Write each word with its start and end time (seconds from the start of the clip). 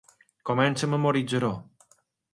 Comença 0.49 0.87
a 0.87 0.89
memoritzar-ho. 0.93 1.53